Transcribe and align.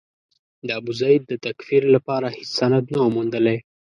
د 0.67 0.69
ابوزید 0.79 1.21
د 1.27 1.33
تکفیر 1.45 1.83
لپاره 1.95 2.27
هېڅ 2.35 2.49
سند 2.59 2.85
نه 2.93 2.99
و 3.03 3.07
موندلای. 3.15 3.57